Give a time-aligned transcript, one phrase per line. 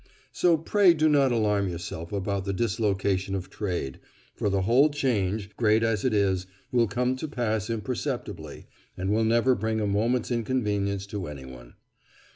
[0.31, 3.99] So pray do not alarm yourself about the dislocation of trade,
[4.33, 8.65] for the whole change, great as it is, will come to pass imperceptibly,
[8.97, 11.75] and will never bring a moment's inconvenience to anyone.